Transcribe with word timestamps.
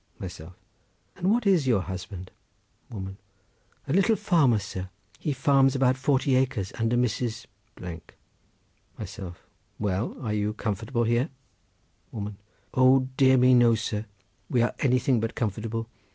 Myself.—And 0.17 1.29
what 1.29 1.45
is 1.45 1.67
your 1.67 1.81
husband? 1.81 2.31
Woman.—A 2.89 3.93
little 3.93 4.15
farmer, 4.15 4.57
sir; 4.57 4.89
he 5.19 5.31
farms 5.31 5.75
about 5.75 5.95
forty 5.95 6.33
acres 6.35 6.71
under 6.73 6.97
Mrs.—. 6.97 7.45
Myself.—Well, 8.97 10.17
are 10.19 10.33
you 10.33 10.53
comfortable 10.55 11.03
here? 11.03 11.29
Woman.—O 12.11 13.09
dear 13.15 13.37
me, 13.37 13.53
no, 13.53 13.75
sir! 13.75 14.07
we 14.49 14.63
are 14.63 14.73
anything 14.79 15.19
but 15.19 15.35
comfortable. 15.35 15.87